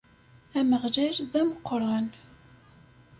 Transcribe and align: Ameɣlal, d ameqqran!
Ameɣlal, 0.59 1.17
d 1.31 1.33
ameqqran! 1.41 2.07